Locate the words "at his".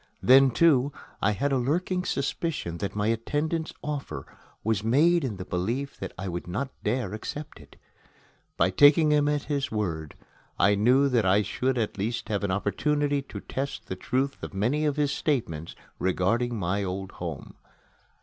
9.29-9.69